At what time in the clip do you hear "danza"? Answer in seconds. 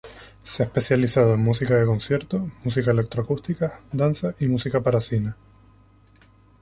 3.91-4.33